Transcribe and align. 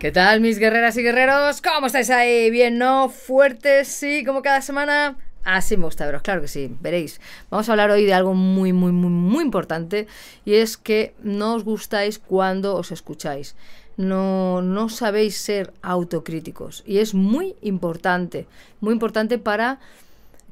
¿Qué 0.00 0.12
tal 0.12 0.40
mis 0.40 0.58
guerreras 0.58 0.96
y 0.96 1.02
guerreros? 1.02 1.60
¿Cómo 1.60 1.88
estáis 1.88 2.08
ahí? 2.08 2.50
¿Bien, 2.50 2.78
no? 2.78 3.10
¿Fuertes? 3.10 3.86
Sí, 3.88 4.24
como 4.24 4.40
cada 4.40 4.62
semana. 4.62 5.18
Así 5.44 5.76
me 5.76 5.84
gusta 5.84 6.06
veros, 6.06 6.22
claro 6.22 6.40
que 6.40 6.48
sí, 6.48 6.74
veréis. 6.80 7.20
Vamos 7.50 7.68
a 7.68 7.72
hablar 7.72 7.90
hoy 7.90 8.06
de 8.06 8.14
algo 8.14 8.32
muy, 8.32 8.72
muy, 8.72 8.92
muy, 8.92 9.10
muy 9.10 9.44
importante 9.44 10.06
y 10.46 10.54
es 10.54 10.78
que 10.78 11.12
no 11.22 11.52
os 11.52 11.64
gustáis 11.64 12.18
cuando 12.18 12.76
os 12.76 12.92
escucháis. 12.92 13.56
No, 13.98 14.62
no 14.62 14.88
sabéis 14.88 15.36
ser 15.36 15.74
autocríticos 15.82 16.82
y 16.86 16.96
es 17.00 17.12
muy 17.12 17.54
importante, 17.60 18.46
muy 18.80 18.94
importante 18.94 19.36
para 19.36 19.80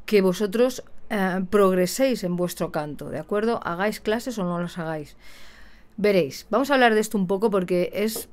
que 0.05 0.21
vosotros 0.21 0.85
eh, 1.09 1.41
progreséis 1.49 2.23
en 2.23 2.37
vuestro 2.37 2.71
canto, 2.71 3.09
¿de 3.09 3.19
acuerdo? 3.19 3.61
Hagáis 3.65 4.01
clases 4.01 4.39
o 4.39 4.45
no 4.45 4.61
las 4.61 4.77
hagáis. 4.77 5.17
Veréis, 5.97 6.47
vamos 6.51 6.71
a 6.71 6.75
hablar 6.75 6.93
de 6.93 7.01
esto 7.01 7.17
un 7.17 7.27
poco 7.27 7.51
porque 7.51 7.91
es 7.95 8.29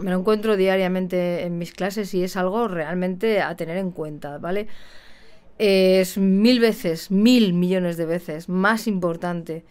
me 0.00 0.10
lo 0.10 0.18
encuentro 0.18 0.56
diariamente 0.56 1.44
en 1.44 1.58
mis 1.58 1.72
clases 1.72 2.12
y 2.14 2.22
es 2.22 2.36
algo 2.36 2.68
realmente 2.68 3.40
a 3.40 3.56
tener 3.56 3.76
en 3.76 3.90
cuenta, 3.90 4.38
¿vale? 4.38 4.68
Es 5.58 6.18
mil 6.18 6.60
veces, 6.60 7.10
mil 7.10 7.52
millones 7.54 7.96
de 7.96 8.06
veces 8.06 8.48
más 8.48 8.86
importante 8.86 9.64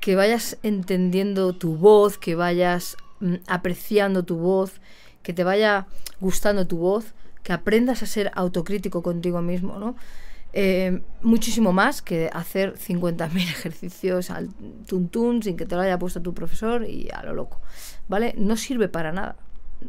que 0.00 0.16
vayas 0.16 0.58
entendiendo 0.62 1.54
tu 1.54 1.76
voz, 1.76 2.18
que 2.18 2.34
vayas 2.34 2.96
mm, 3.20 3.36
apreciando 3.46 4.22
tu 4.22 4.36
voz, 4.36 4.80
que 5.22 5.32
te 5.32 5.44
vaya 5.44 5.86
gustando 6.20 6.66
tu 6.66 6.76
voz, 6.76 7.14
que 7.42 7.52
aprendas 7.52 8.02
a 8.02 8.06
ser 8.06 8.30
autocrítico 8.34 9.02
contigo 9.02 9.40
mismo, 9.42 9.78
¿no? 9.78 9.96
Eh, 10.56 11.02
muchísimo 11.22 11.72
más 11.72 12.00
que 12.00 12.30
hacer 12.32 12.76
50.000 12.76 13.36
ejercicios 13.50 14.30
al 14.30 14.50
tuntún 14.86 15.42
sin 15.42 15.56
que 15.56 15.66
te 15.66 15.74
lo 15.74 15.80
haya 15.80 15.98
puesto 15.98 16.22
tu 16.22 16.32
profesor 16.32 16.88
y 16.88 17.08
a 17.12 17.24
lo 17.24 17.34
loco. 17.34 17.60
¿Vale? 18.06 18.34
No 18.38 18.56
sirve 18.56 18.88
para 18.88 19.10
nada. 19.10 19.34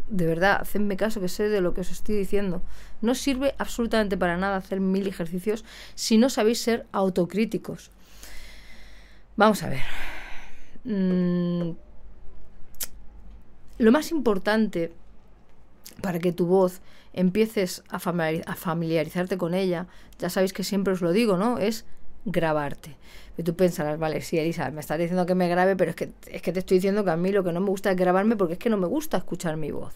De 0.09 0.26
verdad, 0.26 0.58
hacedme 0.59 0.98
caso 0.98 1.22
que 1.22 1.30
sé 1.30 1.50
de 1.50 1.62
lo 1.62 1.76
que 1.76 1.82
os 1.82 1.92
estoy 1.92 2.16
diciendo. 2.16 2.64
No 3.02 3.14
sirve 3.14 3.54
absolutamente 3.59 4.17
para 4.17 4.38
nada 4.38 4.58
hacer 4.58 4.80
mil 4.80 5.08
ejercicios 5.08 5.64
si 5.94 6.17
no 6.17 6.31
sabéis 6.31 6.62
ser 6.62 6.88
autocríticos. 6.92 7.92
Vamos 9.36 9.61
a 9.61 9.70
ver. 9.70 9.84
Mm, 10.84 11.73
lo 13.78 13.92
más 13.92 14.09
importante 14.09 14.92
para 16.02 16.17
que 16.17 16.32
tu 16.32 16.48
voz 16.48 16.82
empieces 17.16 17.83
a, 17.89 17.99
familiarizarte 17.99 19.38
con 19.38 19.53
ella, 19.53 19.88
ya 20.19 20.30
sabéis 20.30 20.53
que 20.53 20.63
siempre 20.63 20.94
os 20.94 21.02
lo 21.02 21.11
digo, 21.11 21.38
¿no? 21.38 21.58
Es 21.58 21.85
grabarte. 22.25 22.97
Y 23.38 23.44
tú 23.44 23.55
pensarás, 23.55 23.97
vale, 23.97 24.21
sí, 24.21 24.38
Elisa, 24.38 24.69
me 24.71 24.81
estás 24.81 24.99
diciendo 24.99 25.25
que 25.25 25.36
me 25.36 25.47
grabe, 25.47 25.75
pero 25.75 25.91
es 25.91 25.95
que, 25.95 26.11
es 26.27 26.41
que 26.41 26.52
te 26.52 26.59
estoy 26.59 26.77
diciendo 26.77 27.03
que 27.03 27.11
a 27.11 27.17
mí 27.17 27.31
lo 27.31 27.43
que 27.43 27.53
no 27.53 27.61
me 27.61 27.69
gusta 27.69 27.91
es 27.91 27.97
grabarme 27.97 28.36
porque 28.36 28.53
es 28.53 28.59
que 28.59 28.69
no 28.69 28.77
me 28.77 28.88
gusta 28.88 29.17
escuchar 29.17 29.58
mi 29.58 29.71
voz. 29.71 29.93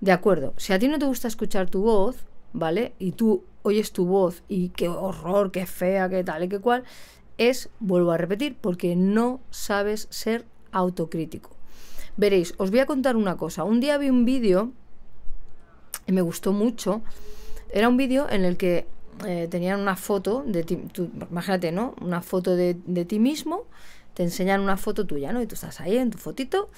De 0.00 0.12
acuerdo, 0.12 0.54
si 0.56 0.72
a 0.72 0.78
ti 0.78 0.88
no 0.88 0.98
te 0.98 1.06
gusta 1.06 1.28
escuchar 1.28 1.68
tu 1.68 1.82
voz, 1.82 2.24
¿vale? 2.52 2.94
Y 2.98 3.12
tú 3.12 3.44
oyes 3.62 3.92
tu 3.92 4.06
voz 4.06 4.42
y 4.48 4.70
qué 4.70 4.88
horror, 4.88 5.50
qué 5.50 5.66
fea, 5.66 6.08
qué 6.08 6.24
tal 6.24 6.44
y 6.44 6.48
qué 6.48 6.60
cual, 6.60 6.84
es, 7.38 7.70
vuelvo 7.80 8.12
a 8.12 8.16
repetir, 8.18 8.56
porque 8.60 8.96
no 8.96 9.40
sabes 9.50 10.06
ser 10.10 10.44
autocrítico. 10.72 11.50
Veréis, 12.16 12.54
os 12.58 12.70
voy 12.70 12.80
a 12.80 12.86
contar 12.86 13.16
una 13.16 13.36
cosa. 13.36 13.64
Un 13.64 13.80
día 13.80 13.98
vi 13.98 14.10
un 14.10 14.24
vídeo 14.24 14.72
me 16.12 16.22
gustó 16.22 16.52
mucho. 16.52 17.02
Era 17.72 17.88
un 17.88 17.96
vídeo 17.96 18.28
en 18.28 18.44
el 18.44 18.56
que 18.56 18.86
eh, 19.26 19.48
tenían 19.50 19.80
una 19.80 19.96
foto 19.96 20.42
de 20.46 20.64
ti, 20.64 20.78
imagínate, 21.30 21.72
¿no? 21.72 21.94
Una 22.00 22.22
foto 22.22 22.56
de, 22.56 22.76
de, 22.86 23.04
ti 23.04 23.18
mismo, 23.18 23.66
te 24.14 24.22
enseñan 24.22 24.60
una 24.60 24.76
foto 24.76 25.06
tuya, 25.06 25.32
¿no? 25.32 25.42
Y 25.42 25.46
tú 25.46 25.54
estás 25.54 25.80
ahí 25.80 25.96
en 25.96 26.10
tu 26.10 26.18
fotito 26.18 26.70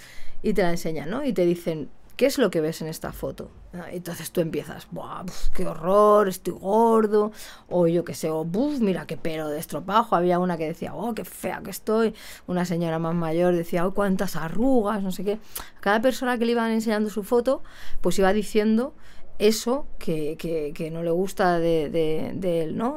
y 0.43 0.53
te 0.53 0.63
la 0.63 0.71
enseñan, 0.71 1.09
¿no? 1.09 1.25
Y 1.25 1.33
te 1.33 1.47
dicen, 1.47 1.89
¿qué 2.17 2.27
es 2.27 2.39
lo 2.39 2.51
que 2.51 2.61
ves 2.61 2.83
en 2.83 2.89
esta 2.89 3.13
foto? 3.13 3.51
Ah, 3.75 3.87
entonces 3.91 4.31
tú 4.33 4.41
empiezas, 4.41 4.87
¡buah! 4.91 5.25
¡Qué 5.55 5.67
horror! 5.67 6.29
Estoy 6.29 6.53
gordo. 6.55 7.33
O 7.69 7.87
yo 7.87 8.05
qué 8.05 8.15
sé, 8.15 8.31
o 8.31 8.45
¡buf! 8.45 8.81
Mira 8.81 9.07
qué 9.07 9.17
pelo 9.17 9.49
de 9.49 9.59
estropajo. 9.59 10.15
Había 10.15 10.39
una 10.39 10.57
que 10.57 10.67
decía, 10.67 10.95
¡oh, 10.95 11.15
qué 11.15 11.25
fea 11.25 11.63
que 11.65 11.71
estoy! 11.71 12.15
Una 12.47 12.65
señora 12.65 12.99
más 12.99 13.15
mayor 13.15 13.57
decía, 13.57 13.87
¡oh, 13.87 13.95
cuántas 13.95 14.37
arrugas! 14.37 15.03
No 15.03 15.11
sé 15.11 15.25
qué. 15.25 15.39
Cada 15.81 16.03
persona 16.03 16.39
que 16.39 16.45
le 16.45 16.53
iban 16.53 16.71
enseñando 16.71 17.09
su 17.09 17.23
foto, 17.23 17.63
pues 18.01 18.19
iba 18.19 18.33
diciendo 18.33 18.95
eso 19.39 19.87
que, 19.99 20.37
que, 20.37 20.91
no 20.91 21.03
le 21.03 21.11
gusta 21.11 21.59
de, 21.59 22.63
él, 22.63 22.77
¿no? 22.77 22.97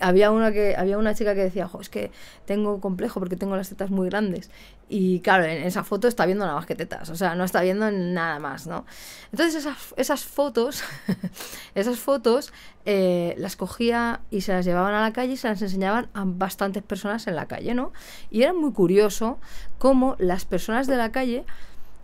había, 0.00 0.30
una 0.30 0.52
que, 0.52 0.74
había 0.76 0.98
una 0.98 1.14
chica 1.14 1.34
que 1.34 1.44
decía, 1.44 1.70
es 1.80 1.88
que 1.88 2.10
tengo 2.44 2.80
complejo 2.80 3.20
porque 3.20 3.36
tengo 3.36 3.56
las 3.56 3.68
tetas 3.68 3.90
muy 3.90 4.08
grandes. 4.08 4.50
Y 4.88 5.20
claro, 5.20 5.44
en 5.44 5.62
esa 5.62 5.84
foto 5.84 6.08
está 6.08 6.26
viendo 6.26 6.44
nada 6.44 6.56
más 6.56 6.66
que 6.66 6.74
tetas, 6.74 7.08
o 7.08 7.16
sea, 7.16 7.34
no 7.34 7.44
está 7.44 7.62
viendo 7.62 7.90
nada 7.90 8.38
más, 8.38 8.66
¿no? 8.66 8.84
Entonces 9.32 9.54
esas, 9.54 9.94
esas 9.96 10.24
fotos, 10.24 10.84
esas 11.74 11.98
fotos 11.98 12.52
eh, 12.84 13.34
las 13.38 13.56
cogía 13.56 14.20
y 14.30 14.42
se 14.42 14.52
las 14.52 14.66
llevaban 14.66 14.94
a 14.94 15.00
la 15.00 15.12
calle 15.14 15.32
y 15.32 15.36
se 15.38 15.48
las 15.48 15.62
enseñaban 15.62 16.10
a 16.12 16.24
bastantes 16.26 16.82
personas 16.82 17.26
en 17.26 17.36
la 17.36 17.46
calle, 17.46 17.74
¿no? 17.74 17.92
Y 18.30 18.42
era 18.42 18.52
muy 18.52 18.72
curioso 18.72 19.38
cómo 19.78 20.16
las 20.18 20.44
personas 20.44 20.86
de 20.86 20.96
la 20.96 21.10
calle 21.10 21.46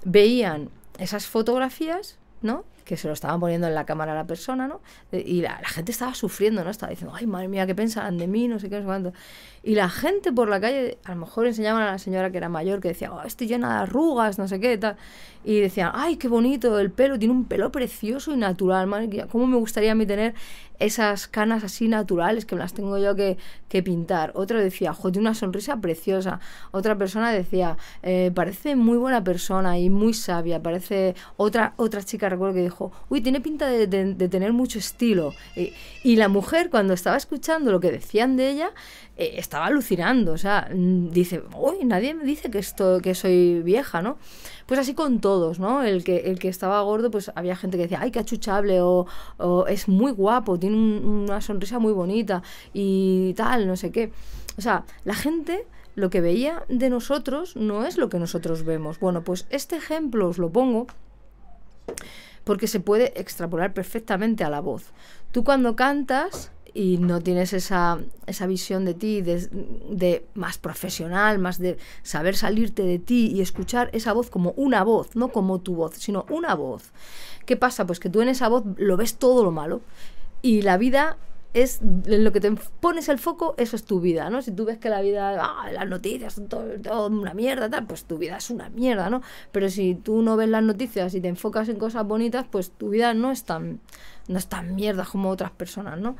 veían 0.04 0.70
esas 0.98 1.26
fotografías 1.26 2.19
¿no? 2.42 2.64
Que 2.84 2.96
se 2.96 3.06
lo 3.06 3.14
estaban 3.14 3.40
poniendo 3.40 3.66
en 3.66 3.74
la 3.74 3.84
cámara 3.86 4.12
a 4.12 4.14
la 4.14 4.26
persona, 4.26 4.66
¿no? 4.66 4.80
Y 5.12 5.42
la, 5.42 5.58
gente 5.58 5.92
estaba 5.92 6.14
sufriendo, 6.14 6.64
¿no? 6.64 6.70
Estaba 6.70 6.90
diciendo, 6.90 7.14
ay, 7.14 7.26
madre 7.26 7.48
mía, 7.48 7.66
¿qué 7.66 7.74
pensarán 7.74 8.18
de 8.18 8.26
mí? 8.26 8.48
No 8.48 8.58
sé 8.58 8.68
qué, 8.68 8.76
no 8.76 8.82
sé 8.82 8.86
cuánto. 8.86 9.12
Y 9.62 9.74
la 9.74 9.90
gente 9.90 10.32
por 10.32 10.48
la 10.48 10.58
calle, 10.58 10.98
a 11.04 11.10
lo 11.14 11.20
mejor 11.20 11.46
enseñaban 11.46 11.82
a 11.82 11.92
la 11.92 11.98
señora 11.98 12.30
que 12.30 12.38
era 12.38 12.48
mayor, 12.48 12.80
que 12.80 12.88
decía, 12.88 13.12
oh, 13.12 13.22
estoy 13.22 13.46
llena 13.46 13.68
de 13.74 13.82
arrugas, 13.82 14.38
no 14.38 14.48
sé 14.48 14.58
qué, 14.58 14.78
tal. 14.78 14.96
Y 15.44 15.60
decían, 15.60 15.90
ay, 15.94 16.16
qué 16.16 16.28
bonito 16.28 16.78
el 16.78 16.90
pelo, 16.90 17.18
tiene 17.18 17.34
un 17.34 17.44
pelo 17.44 17.70
precioso 17.70 18.32
y 18.32 18.36
natural, 18.36 18.86
madre 18.86 19.26
¿Cómo 19.30 19.46
me 19.46 19.56
gustaría 19.56 19.92
a 19.92 19.94
mí 19.94 20.06
tener 20.06 20.34
esas 20.78 21.28
canas 21.28 21.62
así 21.62 21.88
naturales 21.88 22.46
que 22.46 22.54
me 22.54 22.62
las 22.62 22.72
tengo 22.72 22.96
yo 22.98 23.14
que, 23.14 23.36
que 23.68 23.82
pintar? 23.82 24.32
Otro 24.34 24.58
decía, 24.58 24.94
joder, 24.94 25.12
tiene 25.12 25.28
una 25.28 25.34
sonrisa 25.34 25.78
preciosa. 25.78 26.40
Otra 26.70 26.96
persona 26.96 27.30
decía, 27.30 27.76
eh, 28.02 28.30
parece 28.34 28.76
muy 28.76 28.96
buena 28.96 29.22
persona 29.24 29.78
y 29.78 29.90
muy 29.90 30.14
sabia. 30.14 30.62
Parece 30.62 31.14
otra, 31.36 31.74
otra 31.76 32.02
chica, 32.02 32.30
recuerdo 32.30 32.54
que 32.54 32.62
dijo, 32.62 32.92
uy, 33.10 33.20
tiene 33.20 33.40
pinta 33.40 33.66
de, 33.66 33.86
de, 33.86 34.28
tener 34.28 34.52
mucho 34.54 34.78
estilo. 34.78 35.34
Y, 35.56 35.72
y 36.02 36.16
la 36.16 36.28
mujer, 36.28 36.70
cuando 36.70 36.94
estaba 36.94 37.16
escuchando 37.16 37.72
lo 37.72 37.80
que 37.80 37.90
decían 37.90 38.36
de 38.36 38.50
ella, 38.50 38.70
eh, 39.20 39.34
estaba 39.50 39.66
alucinando, 39.66 40.32
o 40.32 40.38
sea, 40.38 40.70
mm, 40.72 41.08
dice, 41.10 41.42
uy, 41.56 41.84
nadie 41.84 42.14
me 42.14 42.22
dice 42.22 42.52
que, 42.52 42.60
esto, 42.60 43.00
que 43.02 43.16
soy 43.16 43.62
vieja, 43.62 44.00
¿no? 44.00 44.16
Pues 44.66 44.78
así 44.78 44.94
con 44.94 45.20
todos, 45.20 45.58
¿no? 45.58 45.82
El 45.82 46.04
que, 46.04 46.18
el 46.30 46.38
que 46.38 46.46
estaba 46.46 46.80
gordo, 46.82 47.10
pues 47.10 47.32
había 47.34 47.56
gente 47.56 47.76
que 47.76 47.82
decía, 47.82 47.98
ay, 48.00 48.12
qué 48.12 48.20
achuchable, 48.20 48.80
o, 48.80 49.06
es 49.66 49.88
muy 49.88 50.12
guapo, 50.12 50.56
tiene 50.56 50.76
una 50.76 51.40
sonrisa 51.40 51.80
muy 51.80 51.92
bonita, 51.92 52.44
y 52.72 53.34
tal, 53.34 53.66
no 53.66 53.74
sé 53.74 53.90
qué. 53.90 54.12
O 54.56 54.60
sea, 54.60 54.84
la 55.02 55.14
gente 55.14 55.66
lo 55.96 56.10
que 56.10 56.20
veía 56.20 56.62
de 56.68 56.88
nosotros 56.88 57.56
no 57.56 57.84
es 57.84 57.98
lo 57.98 58.08
que 58.08 58.20
nosotros 58.20 58.62
vemos. 58.62 59.00
Bueno, 59.00 59.24
pues 59.24 59.48
este 59.50 59.74
ejemplo 59.74 60.28
os 60.28 60.38
lo 60.38 60.50
pongo 60.50 60.86
porque 62.44 62.68
se 62.68 62.78
puede 62.78 63.20
extrapolar 63.20 63.74
perfectamente 63.74 64.44
a 64.44 64.50
la 64.50 64.60
voz. 64.60 64.92
Tú 65.32 65.42
cuando 65.42 65.74
cantas 65.74 66.52
y 66.74 66.98
no 66.98 67.20
tienes 67.20 67.52
esa, 67.52 67.98
esa 68.26 68.46
visión 68.46 68.84
de 68.84 68.94
ti 68.94 69.22
de, 69.22 70.24
más 70.34 70.58
profesional, 70.58 71.38
más 71.38 71.58
de 71.58 71.78
saber 72.02 72.36
salirte 72.36 72.82
de 72.82 72.98
ti 72.98 73.30
y 73.34 73.40
escuchar 73.40 73.90
esa 73.92 74.12
voz 74.12 74.30
como 74.30 74.52
una 74.52 74.84
voz, 74.84 75.16
no 75.16 75.28
como 75.28 75.60
tu 75.60 75.74
voz, 75.74 75.94
sino 75.96 76.26
una 76.30 76.54
voz. 76.54 76.92
¿Qué 77.46 77.56
pasa? 77.56 77.86
Pues 77.86 78.00
que 78.00 78.08
tú 78.08 78.20
en 78.20 78.28
esa 78.28 78.48
voz 78.48 78.64
lo 78.76 78.96
ves 78.96 79.16
todo 79.16 79.44
lo 79.44 79.50
malo 79.50 79.80
y 80.42 80.62
la 80.62 80.76
vida 80.76 81.16
es 81.52 81.80
en 81.82 82.22
lo 82.22 82.32
que 82.32 82.40
te 82.40 82.52
pones 82.80 83.08
el 83.08 83.18
foco, 83.18 83.54
eso 83.58 83.74
es 83.74 83.84
tu 83.84 84.00
vida, 84.00 84.30
¿no? 84.30 84.40
Si 84.40 84.52
tú 84.52 84.64
ves 84.64 84.78
que 84.78 84.88
la 84.88 85.00
vida, 85.00 85.36
ah, 85.40 85.70
las 85.72 85.88
noticias 85.88 86.34
son 86.34 86.48
todo, 86.48 87.06
una 87.08 87.34
mierda, 87.34 87.68
tal, 87.68 87.86
pues 87.86 88.04
tu 88.04 88.18
vida 88.18 88.36
es 88.36 88.50
una 88.50 88.68
mierda, 88.70 89.10
¿no? 89.10 89.20
Pero 89.50 89.68
si 89.68 89.96
tú 89.96 90.22
no 90.22 90.36
ves 90.36 90.48
las 90.48 90.62
noticias 90.62 91.12
y 91.14 91.20
te 91.20 91.28
enfocas 91.28 91.68
en 91.68 91.76
cosas 91.76 92.06
bonitas, 92.06 92.46
pues 92.48 92.70
tu 92.70 92.90
vida 92.90 93.14
no 93.14 93.32
es 93.32 93.44
tan, 93.44 93.80
no 94.28 94.38
es 94.38 94.46
tan 94.46 94.76
mierda 94.76 95.04
como 95.04 95.28
otras 95.30 95.50
personas, 95.50 95.98
¿no? 95.98 96.16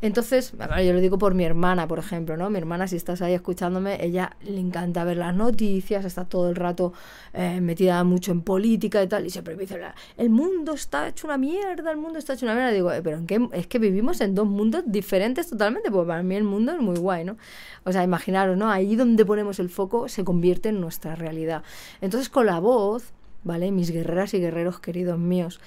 Entonces, 0.00 0.52
yo 0.52 0.92
lo 0.92 1.00
digo 1.00 1.18
por 1.18 1.34
mi 1.34 1.44
hermana, 1.44 1.88
por 1.88 1.98
ejemplo, 1.98 2.36
¿no? 2.36 2.50
Mi 2.50 2.58
hermana, 2.58 2.86
si 2.86 2.96
estás 2.96 3.22
ahí 3.22 3.32
escuchándome, 3.32 4.04
ella 4.04 4.36
le 4.42 4.60
encanta 4.60 5.02
ver 5.04 5.16
las 5.16 5.34
noticias, 5.34 6.04
está 6.04 6.26
todo 6.26 6.50
el 6.50 6.56
rato 6.56 6.92
eh, 7.32 7.60
metida 7.60 8.04
mucho 8.04 8.32
en 8.32 8.42
política 8.42 9.02
y 9.02 9.08
tal, 9.08 9.24
y 9.24 9.30
siempre 9.30 9.56
me 9.56 9.62
dice, 9.62 9.80
el 10.18 10.30
mundo 10.30 10.74
está 10.74 11.08
hecho 11.08 11.26
una 11.26 11.38
mierda, 11.38 11.90
el 11.90 11.96
mundo 11.96 12.18
está 12.18 12.34
hecho 12.34 12.44
una 12.44 12.54
mierda. 12.54 12.72
digo, 12.72 12.92
eh, 12.92 13.00
pero 13.02 13.16
¿en 13.16 13.26
qué? 13.26 13.48
es 13.52 13.66
que 13.66 13.78
vivimos 13.78 14.20
en 14.20 14.34
dos 14.34 14.46
mundos 14.46 14.82
diferentes 14.86 15.48
totalmente, 15.48 15.90
porque 15.90 16.08
para 16.08 16.22
mí 16.22 16.34
el 16.34 16.44
mundo 16.44 16.72
es 16.72 16.80
muy 16.80 16.96
guay, 16.96 17.24
¿no? 17.24 17.36
O 17.84 17.92
sea, 17.92 18.02
imaginaros, 18.02 18.56
¿no? 18.56 18.70
Ahí 18.70 18.96
donde 18.96 19.24
ponemos 19.24 19.58
el 19.58 19.70
foco 19.70 20.08
se 20.08 20.24
convierte 20.24 20.68
en 20.68 20.80
nuestra 20.80 21.14
realidad. 21.14 21.62
Entonces, 22.00 22.28
con 22.28 22.46
la 22.46 22.60
voz, 22.60 23.12
¿vale? 23.44 23.70
Mis 23.70 23.90
guerreras 23.90 24.34
y 24.34 24.40
guerreros 24.40 24.80
queridos 24.80 25.18
míos, 25.18 25.60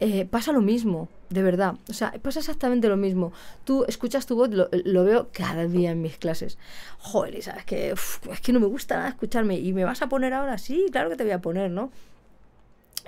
eh, 0.00 0.26
pasa 0.26 0.52
lo 0.52 0.60
mismo, 0.60 1.08
de 1.30 1.42
verdad. 1.42 1.76
O 1.88 1.92
sea, 1.92 2.12
pasa 2.22 2.40
exactamente 2.40 2.88
lo 2.88 2.96
mismo. 2.96 3.32
Tú 3.64 3.84
escuchas 3.86 4.26
tu 4.26 4.36
voz, 4.36 4.50
lo, 4.50 5.04
veo 5.04 5.28
cada 5.32 5.66
día 5.66 5.92
en 5.92 6.02
mis 6.02 6.16
clases. 6.18 6.58
Joder, 6.98 7.42
¿sabes? 7.42 7.64
Que, 7.64 7.92
es 7.92 8.40
que 8.40 8.52
no 8.52 8.60
me 8.60 8.66
gusta 8.66 8.96
nada 8.96 9.08
escucharme. 9.10 9.58
¿Y 9.58 9.72
me 9.72 9.84
vas 9.84 10.02
a 10.02 10.08
poner 10.08 10.32
ahora? 10.34 10.58
Sí, 10.58 10.86
claro 10.90 11.10
que 11.10 11.16
te 11.16 11.24
voy 11.24 11.32
a 11.32 11.40
poner, 11.40 11.70
¿no? 11.70 11.90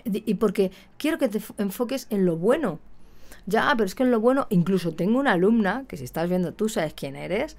y 0.05 0.35
porque 0.35 0.71
quiero 0.99 1.19
que 1.19 1.29
te 1.29 1.41
enfoques 1.59 2.07
en 2.11 2.27
lo 2.27 2.37
bueno. 2.37 2.79
Ya, 3.47 3.73
pero 3.77 3.87
es 3.87 3.95
que 3.95 4.03
en 4.03 4.11
lo 4.11 4.21
bueno, 4.21 4.47
incluso 4.51 4.93
tengo 4.93 5.19
una 5.19 5.33
alumna, 5.33 5.85
que 5.89 5.97
si 5.97 6.05
estás 6.05 6.29
viendo 6.29 6.53
tú 6.53 6.69
sabes 6.69 6.95
quién 6.95 7.17
eres, 7.17 7.57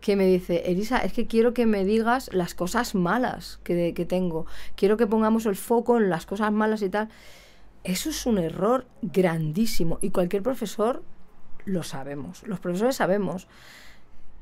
que 0.00 0.16
me 0.16 0.26
dice, 0.26 0.62
Elisa, 0.66 0.98
es 0.98 1.12
que 1.12 1.26
quiero 1.26 1.54
que 1.54 1.66
me 1.66 1.84
digas 1.84 2.30
las 2.32 2.54
cosas 2.54 2.94
malas 2.94 3.58
que, 3.64 3.94
que 3.94 4.04
tengo. 4.04 4.46
Quiero 4.76 4.96
que 4.96 5.06
pongamos 5.06 5.46
el 5.46 5.56
foco 5.56 5.98
en 5.98 6.10
las 6.10 6.26
cosas 6.26 6.52
malas 6.52 6.82
y 6.82 6.88
tal. 6.88 7.08
Eso 7.84 8.08
es 8.08 8.24
un 8.24 8.38
error 8.38 8.86
grandísimo 9.02 9.98
y 10.00 10.10
cualquier 10.10 10.42
profesor 10.42 11.02
lo 11.66 11.82
sabemos. 11.82 12.42
Los 12.46 12.58
profesores 12.58 12.96
sabemos 12.96 13.46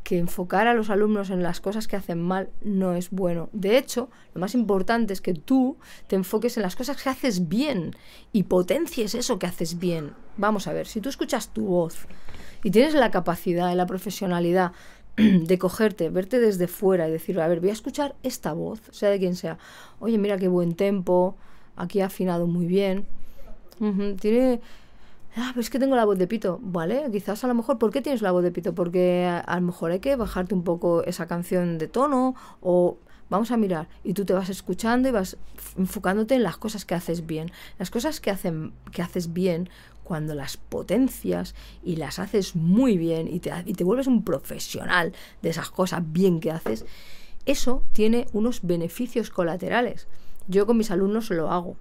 que 0.04 0.18
enfocar 0.18 0.66
a 0.66 0.74
los 0.74 0.90
alumnos 0.90 1.30
en 1.30 1.42
las 1.42 1.60
cosas 1.60 1.86
que 1.86 1.96
hacen 1.96 2.20
mal 2.20 2.50
no 2.62 2.94
es 2.94 3.10
bueno. 3.10 3.48
De 3.52 3.78
hecho, 3.78 4.10
lo 4.34 4.40
más 4.40 4.54
importante 4.54 5.12
es 5.12 5.20
que 5.20 5.34
tú 5.34 5.76
te 6.08 6.16
enfoques 6.16 6.56
en 6.56 6.62
las 6.62 6.76
cosas 6.76 7.00
que 7.00 7.08
haces 7.08 7.48
bien 7.48 7.94
y 8.32 8.44
potencies 8.44 9.14
eso 9.14 9.38
que 9.38 9.46
haces 9.46 9.78
bien. 9.78 10.12
Vamos 10.36 10.66
a 10.66 10.72
ver, 10.72 10.86
si 10.86 11.00
tú 11.00 11.08
escuchas 11.08 11.48
tu 11.48 11.66
voz 11.66 12.06
y 12.64 12.70
tienes 12.70 12.94
la 12.94 13.10
capacidad 13.10 13.72
y 13.72 13.76
la 13.76 13.86
profesionalidad 13.86 14.72
de 15.16 15.58
cogerte, 15.58 16.10
verte 16.10 16.40
desde 16.40 16.68
fuera 16.68 17.08
y 17.08 17.12
decir, 17.12 17.40
a 17.40 17.48
ver, 17.48 17.60
voy 17.60 17.70
a 17.70 17.74
escuchar 17.74 18.14
esta 18.22 18.52
voz, 18.52 18.80
sea 18.90 19.10
de 19.10 19.18
quien 19.18 19.36
sea. 19.36 19.58
Oye, 20.00 20.18
mira 20.18 20.38
qué 20.38 20.48
buen 20.48 20.74
tempo, 20.74 21.36
aquí 21.76 22.00
ha 22.00 22.06
afinado 22.06 22.46
muy 22.46 22.66
bien. 22.66 23.06
Tiene 24.20 24.60
Ah, 25.34 25.48
pero 25.50 25.62
es 25.62 25.70
que 25.70 25.78
tengo 25.78 25.96
la 25.96 26.04
voz 26.04 26.18
de 26.18 26.26
pito. 26.26 26.58
Vale, 26.62 27.08
quizás 27.10 27.42
a 27.42 27.46
lo 27.46 27.54
mejor, 27.54 27.78
¿por 27.78 27.90
qué 27.90 28.02
tienes 28.02 28.20
la 28.20 28.32
voz 28.32 28.42
de 28.42 28.52
pito? 28.52 28.74
Porque 28.74 29.24
a, 29.26 29.56
lo 29.56 29.62
mejor 29.62 29.90
hay 29.90 30.00
que 30.00 30.14
bajarte 30.16 30.54
un 30.54 30.62
poco 30.62 31.02
esa 31.04 31.26
canción 31.26 31.78
de 31.78 31.88
tono 31.88 32.34
o 32.60 32.98
vamos 33.30 33.50
a 33.50 33.56
mirar 33.56 33.88
y 34.04 34.12
tú 34.12 34.26
te 34.26 34.34
vas 34.34 34.50
escuchando 34.50 35.08
y 35.08 35.12
vas 35.12 35.38
enfocándote 35.78 36.34
en 36.34 36.42
las 36.42 36.58
cosas 36.58 36.84
que 36.84 36.94
haces 36.94 37.26
bien. 37.26 37.50
Las 37.78 37.90
cosas 37.90 38.20
que, 38.20 38.30
hacen, 38.30 38.74
que 38.92 39.00
haces 39.00 39.32
bien 39.32 39.70
cuando 40.04 40.34
las 40.34 40.58
potencias 40.58 41.54
y 41.82 41.96
las 41.96 42.18
haces 42.18 42.54
muy 42.54 42.98
bien 42.98 43.26
y 43.26 43.40
te, 43.40 43.52
y 43.64 43.72
te 43.72 43.84
vuelves 43.84 44.08
un 44.08 44.24
profesional 44.24 45.14
de 45.40 45.48
esas 45.48 45.70
cosas 45.70 46.02
bien 46.04 46.40
que 46.40 46.50
haces, 46.50 46.84
eso 47.46 47.82
tiene 47.92 48.26
unos 48.34 48.60
beneficios 48.62 49.30
colaterales. 49.30 50.08
Yo 50.46 50.66
con 50.66 50.76
mis 50.76 50.90
alumnos 50.90 51.30
lo 51.30 51.50
hago. 51.50 51.76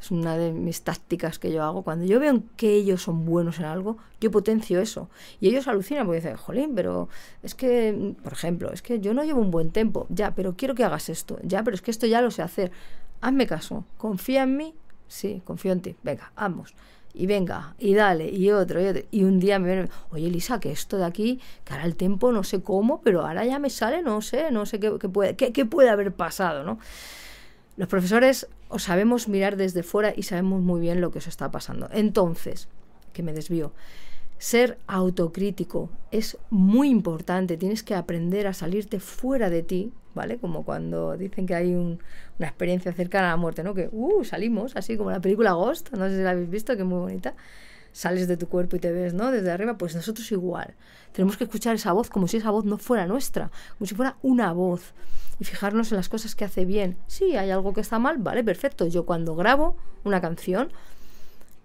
Es 0.00 0.10
una 0.10 0.36
de 0.36 0.52
mis 0.52 0.82
tácticas 0.82 1.38
que 1.38 1.52
yo 1.52 1.62
hago. 1.62 1.82
Cuando 1.82 2.06
yo 2.06 2.18
veo 2.18 2.42
que 2.56 2.72
ellos 2.72 3.02
son 3.02 3.26
buenos 3.26 3.58
en 3.58 3.66
algo, 3.66 3.98
yo 4.20 4.30
potencio 4.30 4.80
eso. 4.80 5.10
Y 5.40 5.48
ellos 5.48 5.68
alucinan 5.68 6.06
porque 6.06 6.20
dicen, 6.20 6.36
jolín, 6.36 6.74
pero 6.74 7.08
es 7.42 7.54
que, 7.54 8.14
por 8.22 8.32
ejemplo, 8.32 8.72
es 8.72 8.80
que 8.80 9.00
yo 9.00 9.12
no 9.12 9.24
llevo 9.24 9.40
un 9.40 9.50
buen 9.50 9.70
tiempo. 9.70 10.06
Ya, 10.08 10.34
pero 10.34 10.56
quiero 10.56 10.74
que 10.74 10.84
hagas 10.84 11.10
esto. 11.10 11.38
Ya, 11.42 11.62
pero 11.62 11.74
es 11.74 11.82
que 11.82 11.90
esto 11.90 12.06
ya 12.06 12.22
lo 12.22 12.30
sé 12.30 12.40
hacer. 12.40 12.72
Hazme 13.20 13.46
caso. 13.46 13.84
Confía 13.98 14.44
en 14.44 14.56
mí. 14.56 14.74
Sí, 15.06 15.42
confío 15.44 15.72
en 15.72 15.82
ti. 15.82 15.96
Venga, 16.02 16.32
vamos. 16.34 16.74
Y 17.12 17.26
venga, 17.26 17.74
y 17.78 17.94
dale, 17.94 18.30
y 18.30 18.50
otro, 18.52 18.80
y 18.80 18.86
otro. 18.86 19.02
Y 19.10 19.24
un 19.24 19.40
día 19.40 19.58
me 19.58 19.66
viene, 19.66 19.90
oye 20.10 20.28
Elisa, 20.28 20.60
que 20.60 20.70
esto 20.70 20.96
de 20.96 21.04
aquí, 21.04 21.40
que 21.64 21.72
ahora 21.72 21.84
el 21.84 21.96
tiempo 21.96 22.30
no 22.30 22.44
sé 22.44 22.62
cómo, 22.62 23.00
pero 23.02 23.26
ahora 23.26 23.44
ya 23.44 23.58
me 23.58 23.68
sale, 23.68 24.00
no 24.00 24.22
sé, 24.22 24.52
no 24.52 24.64
sé 24.64 24.78
qué, 24.78 24.92
puede, 24.92 25.34
qué, 25.34 25.52
qué 25.52 25.66
puede 25.66 25.90
haber 25.90 26.12
pasado, 26.12 26.62
¿no? 26.62 26.78
Los 27.76 27.88
profesores 27.88 28.46
os 28.70 28.84
sabemos 28.84 29.28
mirar 29.28 29.56
desde 29.56 29.82
fuera 29.82 30.12
y 30.16 30.22
sabemos 30.22 30.62
muy 30.62 30.80
bien 30.80 31.00
lo 31.00 31.10
que 31.10 31.18
os 31.18 31.26
está 31.26 31.50
pasando. 31.50 31.88
Entonces, 31.92 32.68
que 33.12 33.22
me 33.22 33.32
desvío, 33.32 33.72
ser 34.38 34.78
autocrítico 34.86 35.90
es 36.10 36.38
muy 36.48 36.88
importante. 36.88 37.56
Tienes 37.56 37.82
que 37.82 37.94
aprender 37.94 38.46
a 38.46 38.54
salirte 38.54 39.00
fuera 39.00 39.50
de 39.50 39.62
ti, 39.62 39.92
¿vale? 40.14 40.38
Como 40.38 40.64
cuando 40.64 41.16
dicen 41.16 41.46
que 41.46 41.54
hay 41.54 41.74
una 41.74 41.98
experiencia 42.46 42.92
cercana 42.92 43.28
a 43.28 43.30
la 43.32 43.36
muerte, 43.36 43.62
¿no? 43.62 43.74
Que, 43.74 43.90
uh, 43.92 44.24
salimos, 44.24 44.76
así 44.76 44.96
como 44.96 45.10
la 45.10 45.20
película 45.20 45.52
Ghost, 45.52 45.90
no 45.92 46.08
sé 46.08 46.16
si 46.16 46.22
la 46.22 46.30
habéis 46.30 46.48
visto, 46.48 46.74
que 46.74 46.82
es 46.82 46.88
muy 46.88 47.00
bonita 47.00 47.34
sales 47.92 48.28
de 48.28 48.36
tu 48.36 48.48
cuerpo 48.48 48.76
y 48.76 48.80
te 48.80 48.92
ves, 48.92 49.14
¿no? 49.14 49.30
Desde 49.30 49.50
arriba, 49.50 49.76
pues 49.76 49.94
nosotros 49.94 50.30
igual. 50.32 50.74
Tenemos 51.12 51.36
que 51.36 51.44
escuchar 51.44 51.74
esa 51.74 51.92
voz 51.92 52.10
como 52.10 52.28
si 52.28 52.36
esa 52.36 52.50
voz 52.50 52.64
no 52.64 52.78
fuera 52.78 53.06
nuestra, 53.06 53.50
como 53.78 53.86
si 53.86 53.94
fuera 53.94 54.16
una 54.22 54.52
voz. 54.52 54.94
Y 55.38 55.44
fijarnos 55.44 55.90
en 55.90 55.96
las 55.96 56.08
cosas 56.08 56.34
que 56.34 56.44
hace 56.44 56.64
bien. 56.64 56.98
Sí, 57.06 57.36
hay 57.36 57.50
algo 57.50 57.72
que 57.72 57.80
está 57.80 57.98
mal, 57.98 58.18
vale, 58.18 58.44
perfecto. 58.44 58.86
Yo 58.86 59.06
cuando 59.06 59.34
grabo 59.34 59.76
una 60.04 60.20
canción, 60.20 60.70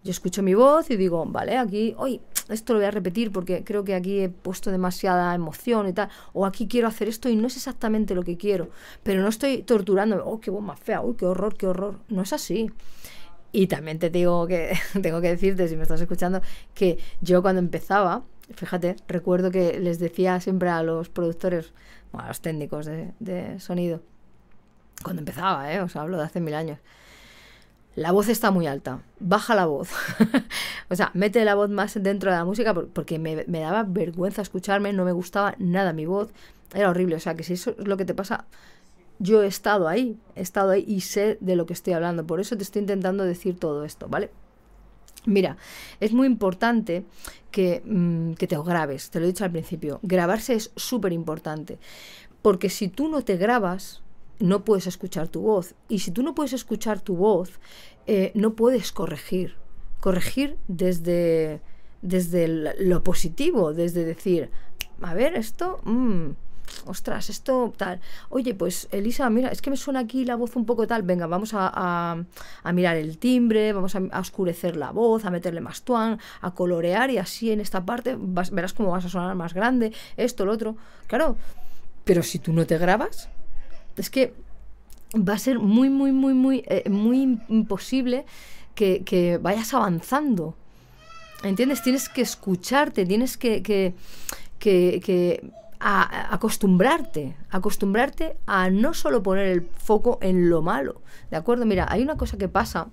yo 0.05 0.11
escucho 0.11 0.43
mi 0.43 0.53
voz 0.53 0.91
y 0.91 0.97
digo, 0.97 1.25
vale, 1.25 1.57
aquí, 1.57 1.95
hoy 1.97 2.21
esto 2.47 2.73
lo 2.73 2.79
voy 2.79 2.85
a 2.85 2.91
repetir 2.91 3.31
porque 3.31 3.63
creo 3.63 3.83
que 3.83 3.95
aquí 3.95 4.19
he 4.19 4.29
puesto 4.29 4.69
demasiada 4.69 5.33
emoción 5.33 5.87
y 5.87 5.93
tal, 5.93 6.09
o 6.31 6.45
aquí 6.45 6.67
quiero 6.67 6.87
hacer 6.87 7.07
esto 7.07 7.27
y 7.27 7.35
no 7.35 7.47
es 7.47 7.55
exactamente 7.55 8.13
lo 8.13 8.21
que 8.21 8.37
quiero, 8.37 8.69
pero 9.01 9.23
no 9.23 9.29
estoy 9.29 9.63
torturándome, 9.63 10.21
oh, 10.23 10.39
qué 10.39 10.51
voz 10.51 10.63
más 10.63 10.79
fea, 10.79 11.01
uy, 11.01 11.15
qué 11.15 11.25
horror, 11.25 11.55
qué 11.57 11.65
horror. 11.67 11.99
No 12.07 12.21
es 12.21 12.33
así. 12.33 12.71
Y 13.55 13.67
también 13.67 13.99
te 13.99 14.09
digo 14.09 14.47
que, 14.47 14.77
tengo 15.01 15.21
que 15.21 15.29
decirte, 15.29 15.69
si 15.69 15.77
me 15.77 15.83
estás 15.83 16.01
escuchando, 16.01 16.41
que 16.73 16.99
yo 17.21 17.41
cuando 17.41 17.59
empezaba, 17.59 18.23
fíjate, 18.53 18.97
recuerdo 19.07 19.49
que 19.49 19.79
les 19.79 19.97
decía 19.97 20.41
siempre 20.41 20.67
a 20.67 20.83
los 20.83 21.07
productores, 21.07 21.71
a 22.11 22.27
los 22.27 22.41
técnicos 22.41 22.85
de, 22.85 23.59
sonido, 23.61 24.01
cuando 25.03 25.21
empezaba, 25.21 25.71
¿eh? 25.71 25.79
os 25.79 25.95
hablo 25.95 26.17
de 26.17 26.23
hace 26.23 26.41
mil 26.41 26.53
años, 26.53 26.79
la 27.95 28.11
voz 28.11 28.27
está 28.27 28.51
muy 28.51 28.67
alta, 28.67 28.99
baja 29.21 29.55
la 29.55 29.67
voz. 29.67 29.89
o 30.89 30.95
sea, 30.97 31.11
mete 31.13 31.45
la 31.45 31.55
voz 31.55 31.69
más 31.69 31.93
dentro 32.03 32.31
de 32.31 32.37
la 32.37 32.43
música 32.43 32.73
porque 32.73 33.19
me, 33.19 33.45
me, 33.47 33.61
daba 33.61 33.83
vergüenza 33.83 34.41
escucharme, 34.41 34.91
no 34.91 35.05
me 35.05 35.13
gustaba 35.13 35.55
nada 35.59 35.93
mi 35.93 36.05
voz, 36.05 36.33
era 36.73 36.89
horrible. 36.89 37.15
O 37.15 37.21
sea, 37.21 37.35
que 37.35 37.43
si 37.43 37.53
eso 37.53 37.73
es 37.79 37.87
lo 37.87 37.95
que 37.95 38.03
te 38.03 38.13
pasa, 38.13 38.47
yo 39.19 39.43
he 39.43 39.47
estado 39.47 39.87
ahí, 39.87 40.17
he 40.35 40.41
estado 40.41 40.71
ahí 40.71 40.83
y 40.87 41.01
sé 41.01 41.37
de 41.39 41.55
lo 41.55 41.65
que 41.65 41.73
estoy 41.73 41.93
hablando. 41.93 42.25
Por 42.25 42.39
eso 42.39 42.57
te 42.57 42.63
estoy 42.63 42.81
intentando 42.81 43.23
decir 43.23 43.57
todo 43.57 43.83
esto, 43.83 44.07
¿vale? 44.07 44.31
Mira, 45.25 45.57
es 45.99 46.13
muy 46.13 46.27
importante 46.27 47.03
que, 47.51 47.81
mm, 47.85 48.33
que 48.33 48.47
te 48.47 48.57
grabes, 48.61 49.09
te 49.09 49.19
lo 49.19 49.25
he 49.25 49.29
dicho 49.29 49.43
al 49.43 49.51
principio. 49.51 49.99
Grabarse 50.03 50.53
es 50.53 50.71
súper 50.75 51.13
importante, 51.13 51.79
porque 52.41 52.69
si 52.69 52.89
tú 52.89 53.07
no 53.07 53.23
te 53.23 53.37
grabas, 53.37 54.03
no 54.39 54.65
puedes 54.65 54.87
escuchar 54.87 55.27
tu 55.29 55.41
voz. 55.41 55.75
Y 55.89 55.99
si 55.99 56.11
tú 56.11 56.21
no 56.21 56.35
puedes 56.35 56.53
escuchar 56.53 57.01
tu 57.01 57.15
voz, 57.15 57.59
eh, 58.05 58.31
no 58.35 58.53
puedes 58.53 58.91
corregir. 58.91 59.55
Corregir 59.99 60.57
desde, 60.67 61.61
desde 62.01 62.47
lo 62.47 63.03
positivo, 63.03 63.73
desde 63.73 64.03
decir, 64.03 64.49
a 65.01 65.13
ver, 65.13 65.35
esto... 65.35 65.79
Mm, 65.85 66.31
ostras, 66.85 67.29
esto 67.29 67.73
tal. 67.75 67.99
Oye, 68.29 68.53
pues 68.53 68.87
Elisa, 68.91 69.29
mira, 69.29 69.49
es 69.49 69.61
que 69.61 69.69
me 69.69 69.77
suena 69.77 70.01
aquí 70.01 70.25
la 70.25 70.35
voz 70.35 70.55
un 70.55 70.65
poco 70.65 70.87
tal. 70.87 71.03
Venga, 71.03 71.27
vamos 71.27 71.51
a, 71.53 72.17
mirar 72.73 72.97
el 72.97 73.17
timbre, 73.17 73.73
vamos 73.73 73.95
a, 73.95 74.19
oscurecer 74.19 74.75
la 74.75 74.91
voz, 74.91 75.25
a 75.25 75.29
meterle 75.29 75.61
más 75.61 75.81
tuan, 75.81 76.19
a 76.41 76.51
colorear 76.51 77.09
y 77.11 77.17
así 77.17 77.51
en 77.51 77.59
esta 77.59 77.85
parte 77.85 78.17
verás 78.19 78.73
cómo 78.73 78.91
vas 78.91 79.05
a 79.05 79.09
sonar 79.09 79.35
más 79.35 79.53
grande, 79.53 79.93
esto, 80.17 80.45
lo 80.45 80.51
otro. 80.51 80.75
Claro, 81.07 81.37
pero 82.03 82.23
si 82.23 82.39
tú 82.39 82.53
no 82.53 82.65
te 82.65 82.77
grabas, 82.77 83.29
es 83.97 84.09
que 84.09 84.33
va 85.15 85.33
a 85.33 85.39
ser 85.39 85.59
muy, 85.59 85.89
muy, 85.89 86.11
muy, 86.11 86.33
muy, 86.33 86.63
eh, 86.67 86.89
muy 86.89 87.39
imposible 87.49 88.25
que, 88.75 89.03
que 89.03 89.37
vayas 89.37 89.73
avanzando. 89.73 90.55
¿Entiendes? 91.43 91.83
Tienes 91.83 92.09
que 92.09 92.21
escucharte, 92.21 93.05
tienes 93.05 93.37
que, 93.37 93.61
que, 93.61 93.93
que 94.59 95.43
a 95.87 96.33
acostumbrarte, 96.33 97.35
acostumbrarte 97.51 98.37
a 98.47 98.71
no 98.71 98.95
solo 98.95 99.21
poner 99.21 99.45
el 99.45 99.61
foco 99.61 100.17
en 100.19 100.49
lo 100.49 100.63
malo, 100.63 101.03
¿de 101.29 101.37
acuerdo? 101.37 101.67
Mira, 101.67 101.85
hay 101.87 102.01
una 102.01 102.17
cosa 102.17 102.39
que 102.39 102.47
pasa 102.49 102.87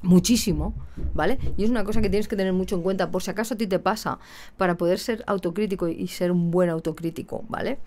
muchísimo, 0.00 0.72
¿vale? 1.12 1.38
Y 1.58 1.64
es 1.64 1.68
una 1.68 1.84
cosa 1.84 2.00
que 2.00 2.08
tienes 2.08 2.26
que 2.26 2.36
tener 2.36 2.54
mucho 2.54 2.76
en 2.76 2.82
cuenta, 2.82 3.10
por 3.10 3.22
si 3.22 3.30
acaso 3.30 3.52
a 3.52 3.58
ti 3.58 3.66
te 3.66 3.78
pasa, 3.78 4.18
para 4.56 4.78
poder 4.78 4.98
ser 4.98 5.22
autocrítico 5.26 5.88
y 5.88 6.08
ser 6.08 6.32
un 6.32 6.50
buen 6.50 6.70
autocrítico, 6.70 7.44
¿vale? 7.50 7.78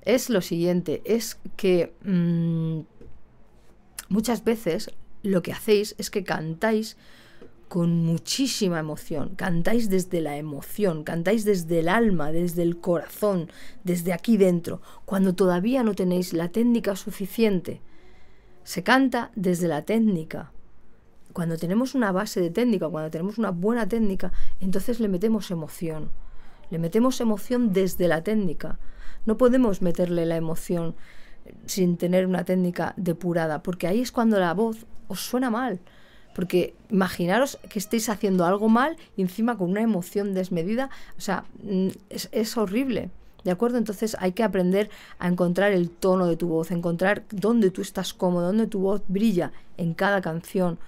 Es 0.00 0.30
lo 0.30 0.40
siguiente, 0.40 1.02
es 1.04 1.38
que 1.58 1.92
mm, 2.02 2.80
muchas 4.08 4.42
veces 4.42 4.90
lo 5.22 5.42
que 5.42 5.52
hacéis 5.52 5.94
es 5.98 6.10
que 6.10 6.24
cantáis 6.24 6.96
con 7.68 8.04
muchísima 8.04 8.78
emoción, 8.78 9.34
cantáis 9.36 9.88
desde 9.90 10.20
la 10.20 10.36
emoción, 10.36 11.04
cantáis 11.04 11.44
desde 11.44 11.80
el 11.80 11.88
alma, 11.88 12.30
desde 12.32 12.62
el 12.62 12.78
corazón, 12.78 13.50
desde 13.82 14.12
aquí 14.12 14.36
dentro, 14.36 14.80
cuando 15.04 15.34
todavía 15.34 15.82
no 15.82 15.94
tenéis 15.94 16.32
la 16.32 16.48
técnica 16.48 16.96
suficiente. 16.96 17.80
Se 18.62 18.82
canta 18.82 19.30
desde 19.34 19.68
la 19.68 19.82
técnica. 19.82 20.52
Cuando 21.32 21.56
tenemos 21.56 21.94
una 21.94 22.12
base 22.12 22.40
de 22.40 22.50
técnica, 22.50 22.88
cuando 22.88 23.10
tenemos 23.10 23.38
una 23.38 23.50
buena 23.50 23.88
técnica, 23.88 24.32
entonces 24.60 25.00
le 25.00 25.08
metemos 25.08 25.50
emoción. 25.50 26.10
Le 26.70 26.78
metemos 26.78 27.20
emoción 27.20 27.72
desde 27.72 28.08
la 28.08 28.22
técnica. 28.22 28.78
No 29.26 29.36
podemos 29.36 29.82
meterle 29.82 30.26
la 30.26 30.36
emoción 30.36 30.94
sin 31.66 31.96
tener 31.96 32.26
una 32.26 32.44
técnica 32.44 32.94
depurada, 32.96 33.62
porque 33.62 33.86
ahí 33.86 34.00
es 34.00 34.12
cuando 34.12 34.38
la 34.38 34.54
voz 34.54 34.86
os 35.08 35.20
suena 35.20 35.50
mal. 35.50 35.80
Porque 36.34 36.74
imaginaros 36.90 37.58
que 37.68 37.78
estéis 37.78 38.08
haciendo 38.08 38.44
algo 38.44 38.68
mal 38.68 38.96
y 39.16 39.22
encima 39.22 39.56
con 39.56 39.70
una 39.70 39.82
emoción 39.82 40.34
desmedida. 40.34 40.90
O 41.16 41.20
sea, 41.20 41.44
mm, 41.62 41.88
es, 42.10 42.56
horrible. 42.56 43.10
¿De 43.44 43.50
acuerdo? 43.50 43.78
Entonces 43.78 44.16
hay 44.20 44.32
que 44.32 44.42
aprender 44.42 44.90
a 45.18 45.28
encontrar 45.28 45.72
el 45.72 45.90
tono 45.90 46.26
de 46.26 46.36
tu 46.36 46.48
voz, 46.48 46.70
encontrar 46.70 47.24
dónde 47.30 47.70
tú 47.70 47.82
estás 47.82 48.14
cómodo, 48.14 48.46
dónde 48.46 48.66
tu 48.66 48.80
voz 48.80 49.02
brilla 49.06 49.52
en 49.76 49.94
cada 49.94 50.20
canción. 50.22 50.78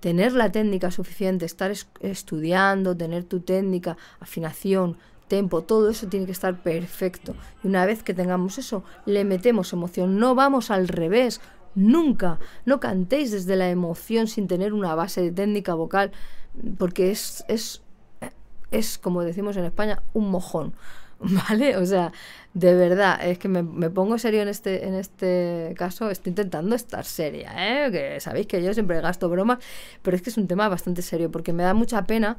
Tener 0.00 0.32
la 0.32 0.50
técnica 0.50 0.90
suficiente, 0.90 1.44
estar 1.44 1.70
estudiando, 2.00 2.96
tener 2.96 3.24
tu 3.24 3.40
técnica, 3.40 3.98
afinación, 4.20 4.96
tempo, 5.30 5.62
todo 5.62 5.88
eso 5.88 6.08
tiene 6.08 6.26
que 6.26 6.32
estar 6.32 6.60
perfecto. 6.60 7.34
Y 7.62 7.68
una 7.68 7.86
vez 7.86 8.02
que 8.02 8.12
tengamos 8.12 8.58
eso, 8.58 8.82
le 9.06 9.24
metemos 9.24 9.72
emoción. 9.72 10.18
No 10.18 10.34
vamos 10.34 10.70
al 10.70 10.88
revés, 10.88 11.40
nunca. 11.74 12.38
No 12.64 12.80
cantéis 12.80 13.30
desde 13.30 13.56
la 13.56 13.70
emoción 13.70 14.26
sin 14.26 14.48
tener 14.48 14.72
una 14.72 14.94
base 14.94 15.22
de 15.22 15.32
técnica 15.32 15.74
vocal, 15.74 16.12
porque 16.78 17.10
es, 17.10 17.44
es, 17.48 17.82
es 18.70 18.98
como 18.98 19.22
decimos 19.22 19.56
en 19.56 19.64
España, 19.64 20.02
un 20.12 20.30
mojón. 20.30 20.74
¿vale? 21.48 21.76
O 21.76 21.84
sea, 21.84 22.12
de 22.54 22.74
verdad, 22.74 23.20
es 23.22 23.38
que 23.38 23.48
me, 23.48 23.90
pongo 23.90 24.18
serio 24.18 24.42
en 24.42 24.48
este, 24.48 24.86
en 24.86 24.94
este 24.94 25.74
caso, 25.76 26.10
estoy 26.10 26.30
intentando 26.30 26.74
estar 26.74 27.04
seria, 27.04 27.52
¿eh? 27.56 27.90
Que 27.90 28.20
sabéis 28.20 28.46
que 28.46 28.62
yo 28.62 28.72
siempre 28.72 29.00
gasto 29.00 29.28
bromas, 29.28 29.58
pero 30.02 30.16
es 30.16 30.22
que 30.22 30.30
es 30.30 30.38
un 30.38 30.46
tema 30.46 30.68
bastante 30.68 31.02
serio, 31.02 31.30
porque 31.30 31.52
me 31.52 31.62
da 31.62 31.74
mucha 31.74 32.04
pena 32.06 32.38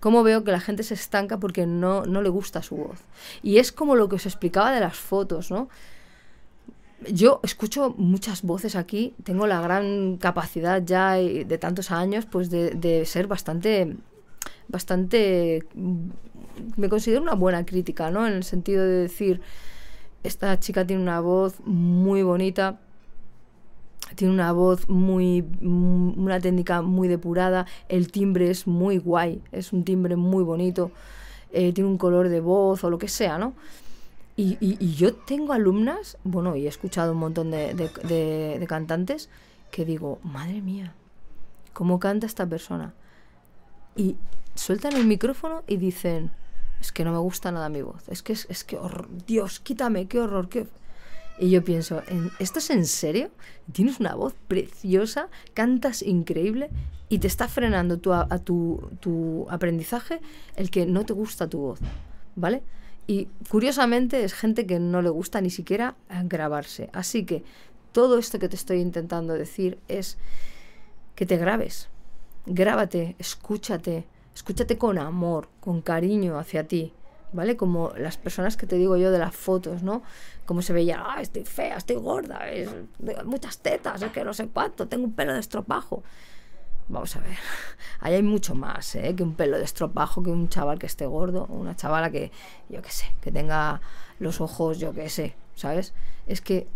cómo 0.00 0.22
veo 0.22 0.44
que 0.44 0.52
la 0.52 0.60
gente 0.60 0.82
se 0.82 0.94
estanca 0.94 1.38
porque 1.38 1.66
no, 1.66 2.04
no 2.04 2.22
le 2.22 2.28
gusta 2.28 2.62
su 2.62 2.76
voz. 2.76 3.00
Y 3.42 3.58
es 3.58 3.72
como 3.72 3.96
lo 3.96 4.08
que 4.08 4.16
os 4.16 4.26
explicaba 4.26 4.70
de 4.72 4.80
las 4.80 4.96
fotos, 4.96 5.50
¿no? 5.50 5.68
Yo 7.12 7.40
escucho 7.42 7.94
muchas 7.96 8.42
voces 8.42 8.76
aquí, 8.76 9.14
tengo 9.24 9.46
la 9.46 9.60
gran 9.60 10.16
capacidad 10.16 10.82
ya 10.84 11.12
de 11.12 11.58
tantos 11.58 11.90
años, 11.90 12.26
pues 12.26 12.50
de, 12.50 13.02
ser 13.04 13.26
bastante, 13.26 13.96
bastante 14.68 15.64
me 16.76 16.88
considero 16.88 17.22
una 17.22 17.34
buena 17.34 17.66
crítica, 17.66 18.10
¿no? 18.10 18.26
En 18.26 18.34
el 18.34 18.44
sentido 18.44 18.84
de 18.84 19.02
decir, 19.02 19.40
esta 20.22 20.58
chica 20.60 20.86
tiene 20.86 21.02
una 21.02 21.20
voz 21.20 21.60
muy 21.64 22.22
bonita, 22.22 22.80
tiene 24.14 24.32
una 24.32 24.52
voz 24.52 24.88
muy, 24.88 25.44
una 25.60 26.40
técnica 26.40 26.82
muy 26.82 27.08
depurada, 27.08 27.66
el 27.88 28.10
timbre 28.10 28.50
es 28.50 28.66
muy 28.66 28.98
guay, 28.98 29.42
es 29.52 29.72
un 29.72 29.84
timbre 29.84 30.16
muy 30.16 30.44
bonito, 30.44 30.90
eh, 31.52 31.72
tiene 31.72 31.90
un 31.90 31.98
color 31.98 32.28
de 32.28 32.40
voz 32.40 32.84
o 32.84 32.90
lo 32.90 32.98
que 32.98 33.08
sea, 33.08 33.38
¿no? 33.38 33.54
Y, 34.36 34.94
yo 34.96 35.14
tengo 35.14 35.52
alumnas, 35.52 36.18
bueno, 36.24 36.56
y 36.56 36.66
he 36.66 36.68
escuchado 36.68 37.12
un 37.12 37.18
montón 37.18 37.50
de, 37.52 38.64
cantantes 38.68 39.28
que 39.70 39.84
digo, 39.84 40.18
madre 40.22 40.60
mía, 40.60 40.94
¿cómo 41.72 42.00
canta 42.00 42.26
esta 42.26 42.46
persona? 42.46 42.94
Y 43.96 44.16
sueltan 44.56 44.94
el 44.94 45.06
micrófono 45.06 45.62
y 45.68 45.76
dicen, 45.76 46.32
es 46.80 46.90
que 46.90 47.04
no 47.04 47.12
me 47.12 47.18
gusta 47.18 47.52
nada 47.52 47.68
mi 47.68 47.82
voz, 47.82 48.08
es 48.08 48.22
que, 48.22 48.32
es, 48.32 48.64
que, 48.64 48.78
Dios, 49.26 49.60
quítame, 49.60 50.06
qué 50.06 50.20
horror, 50.20 50.48
qué... 50.48 50.66
Y 51.38 51.50
yo 51.50 51.64
pienso, 51.64 52.02
¿esto 52.38 52.60
es 52.60 52.70
en 52.70 52.86
serio? 52.86 53.30
Tienes 53.72 53.98
una 53.98 54.14
voz 54.14 54.34
preciosa, 54.46 55.28
cantas 55.52 56.02
increíble 56.02 56.70
y 57.08 57.18
te 57.18 57.26
está 57.26 57.48
frenando 57.48 57.98
tu, 57.98 58.12
a, 58.12 58.28
tu 58.38 59.46
aprendizaje 59.50 60.20
el 60.54 60.70
que 60.70 60.86
no 60.86 61.04
te 61.04 61.12
gusta 61.12 61.48
tu 61.48 61.58
voz, 61.58 61.80
¿vale? 62.36 62.62
Y 63.06 63.28
curiosamente 63.50 64.24
es 64.24 64.32
gente 64.32 64.66
que 64.66 64.78
no 64.78 65.02
le 65.02 65.10
gusta 65.10 65.40
ni 65.40 65.50
siquiera 65.50 65.96
grabarse. 66.24 66.88
Así 66.92 67.26
que 67.26 67.44
todo 67.92 68.18
esto 68.18 68.38
que 68.38 68.48
te 68.48 68.56
estoy 68.56 68.80
intentando 68.80 69.34
decir 69.34 69.78
es 69.88 70.18
que 71.14 71.26
te 71.26 71.36
grabes. 71.36 71.88
Grábate, 72.46 73.14
escúchate, 73.18 74.06
escúchate 74.34 74.76
con 74.76 74.98
amor, 74.98 75.48
con 75.60 75.80
cariño 75.80 76.38
hacia 76.38 76.66
ti, 76.66 76.92
¿vale? 77.32 77.56
Como 77.56 77.92
las 77.96 78.16
personas 78.16 78.56
que 78.56 78.66
te 78.66 78.76
digo 78.76 78.96
yo 78.96 79.10
de 79.10 79.18
las 79.18 79.34
fotos, 79.34 79.82
¿no? 79.82 80.02
Como 80.44 80.60
se 80.60 80.72
veía, 80.72 81.02
ah, 81.06 81.22
estoy 81.22 81.44
fea, 81.44 81.76
estoy 81.76 81.96
gorda, 81.96 82.50
es, 82.50 82.68
muchas 83.24 83.58
tetas, 83.58 84.02
es 84.02 84.12
que 84.12 84.24
no 84.24 84.34
sé 84.34 84.48
cuánto, 84.48 84.88
tengo 84.88 85.04
un 85.04 85.12
pelo 85.12 85.32
de 85.32 85.40
estropajo. 85.40 86.02
Vamos 86.88 87.16
a 87.16 87.20
ver, 87.20 87.36
ahí 88.00 88.14
hay 88.14 88.22
mucho 88.22 88.54
más 88.54 88.94
¿eh? 88.94 89.14
que 89.16 89.22
un 89.22 89.34
pelo 89.34 89.56
de 89.56 89.64
estropajo, 89.64 90.22
que 90.22 90.30
un 90.30 90.48
chaval 90.48 90.78
que 90.78 90.86
esté 90.86 91.06
gordo, 91.06 91.46
o 91.48 91.54
una 91.54 91.74
chavala 91.74 92.10
que, 92.10 92.30
yo 92.68 92.82
qué 92.82 92.90
sé, 92.90 93.06
que 93.22 93.32
tenga 93.32 93.80
los 94.18 94.40
ojos, 94.40 94.78
yo 94.78 94.92
qué 94.92 95.08
sé, 95.08 95.34
¿sabes? 95.54 95.94
Es 96.26 96.42
que 96.42 96.68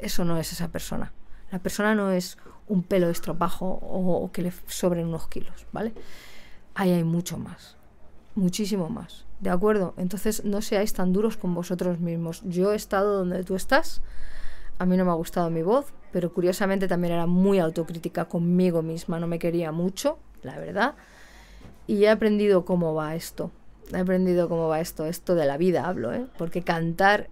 eso 0.00 0.24
no 0.24 0.38
es 0.38 0.52
esa 0.52 0.68
persona. 0.68 1.12
La 1.50 1.58
persona 1.58 1.94
no 1.94 2.12
es 2.12 2.38
un 2.68 2.82
pelo 2.82 3.06
de 3.06 3.12
estropajo 3.12 3.66
o, 3.66 4.30
que 4.32 4.42
le 4.42 4.52
sobren 4.66 5.06
unos 5.06 5.28
kilos, 5.28 5.66
¿vale? 5.72 5.92
Ahí 6.74 6.92
hay 6.92 7.04
mucho 7.04 7.38
más, 7.38 7.76
muchísimo 8.34 8.88
más, 8.88 9.24
¿de 9.40 9.50
acuerdo? 9.50 9.94
Entonces 9.96 10.44
no 10.44 10.62
seáis 10.62 10.92
tan 10.92 11.12
duros 11.12 11.36
con 11.36 11.54
vosotros 11.54 11.98
mismos. 11.98 12.42
Yo 12.44 12.72
he 12.72 12.76
estado 12.76 13.18
donde 13.18 13.42
tú 13.44 13.56
estás, 13.56 14.02
a 14.78 14.86
mí 14.86 14.96
no 14.96 15.04
me 15.04 15.10
ha 15.10 15.14
gustado 15.14 15.50
mi 15.50 15.62
voz, 15.62 15.92
pero 16.12 16.32
curiosamente 16.32 16.88
también 16.88 17.14
era 17.14 17.26
muy 17.26 17.58
autocrítica 17.58 18.26
conmigo 18.26 18.82
misma, 18.82 19.18
no 19.18 19.26
me 19.26 19.38
quería 19.38 19.72
mucho, 19.72 20.18
la 20.42 20.58
verdad, 20.58 20.94
y 21.86 22.04
he 22.04 22.10
aprendido 22.10 22.64
cómo 22.64 22.94
va 22.94 23.14
esto. 23.14 23.50
He 23.92 23.98
aprendido 23.98 24.48
cómo 24.48 24.68
va 24.68 24.80
esto, 24.80 25.06
esto 25.06 25.34
de 25.34 25.46
la 25.46 25.56
vida 25.56 25.86
hablo, 25.86 26.12
¿eh? 26.12 26.26
Porque 26.38 26.62
cantar, 26.62 27.28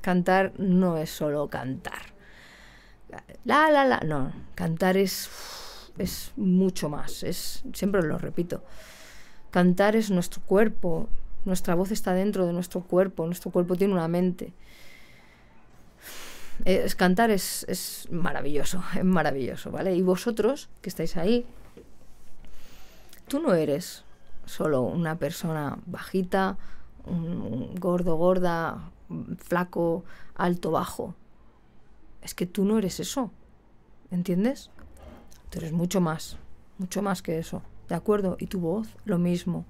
cantar 0.00 0.52
no 0.58 0.96
es 0.96 1.10
solo 1.10 1.48
cantar 1.48 2.14
la, 3.44 3.70
la, 3.70 3.84
la. 3.84 4.00
No, 4.00 4.32
cantar 4.54 4.96
es, 4.96 5.28
es 5.98 6.32
mucho 6.36 6.88
más. 6.88 7.22
Es, 7.22 7.62
siempre 7.72 8.02
lo 8.02 8.18
repito. 8.18 8.62
Cantar 9.50 9.96
es 9.96 10.10
nuestro 10.10 10.42
cuerpo. 10.42 11.08
Nuestra 11.44 11.74
voz 11.74 11.90
está 11.90 12.14
dentro 12.14 12.46
de 12.46 12.52
nuestro 12.52 12.80
cuerpo. 12.80 13.26
Nuestro 13.26 13.50
cuerpo 13.50 13.76
tiene 13.76 13.94
una 13.94 14.08
mente. 14.08 14.52
Es, 16.64 16.94
cantar 16.94 17.30
es, 17.30 17.64
es 17.68 18.08
maravilloso, 18.10 18.82
es 18.96 19.04
maravilloso, 19.04 19.70
¿vale? 19.70 19.94
Y 19.94 20.02
vosotros 20.02 20.68
que 20.80 20.88
estáis 20.88 21.16
ahí, 21.16 21.46
tú 23.28 23.40
no 23.40 23.54
eres 23.54 24.04
solo 24.46 24.82
una 24.82 25.16
persona 25.16 25.78
bajita, 25.86 26.56
un 27.06 27.74
gordo, 27.74 28.16
gorda, 28.16 28.90
flaco, 29.38 30.04
alto, 30.34 30.70
bajo 30.70 31.14
es 32.24 32.34
que 32.34 32.46
tú 32.46 32.64
no 32.64 32.78
eres 32.78 32.98
eso. 32.98 33.30
¿Entiendes? 34.10 34.70
Tú 35.50 35.58
eres 35.58 35.72
mucho 35.72 36.00
más, 36.00 36.38
mucho 36.78 37.02
más 37.02 37.22
que 37.22 37.38
eso. 37.38 37.62
¿De 37.88 37.94
acuerdo? 37.94 38.36
Y 38.40 38.46
tu 38.46 38.58
voz, 38.60 38.88
lo 39.04 39.18
mismo. 39.18 39.66